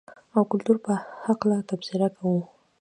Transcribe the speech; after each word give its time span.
او 0.35 0.43
کلتور 0.51 0.77
په 0.85 0.93
حقله 1.25 1.57
تبصره 1.69 2.07
کوو. 2.15 2.39